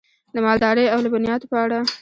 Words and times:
د 0.33 0.35
مالدارۍ 0.45 0.85
او 0.93 0.99
لبنیاتو 1.05 1.45
په 1.51 1.57
اړه: 1.63 1.79